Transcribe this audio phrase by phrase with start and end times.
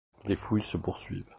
[0.25, 1.29] Les fouilles se poursuivent.